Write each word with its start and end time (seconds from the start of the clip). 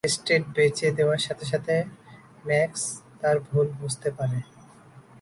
Estate 0.03 0.43
বেচে 0.55 0.87
দেওয়ার 0.97 1.21
সাথে 1.27 1.45
সাথে 1.45 1.75
ম্যাক্স 2.45 2.83
তার 3.21 3.37
ভুল 3.39 3.67
বুঝতে 3.79 4.09
পারে। 4.17 4.39